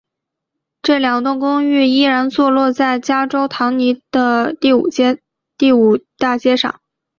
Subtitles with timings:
[0.81, 4.87] 这两栋公寓依然坐落在加州唐尼的第五
[6.17, 6.81] 大街上。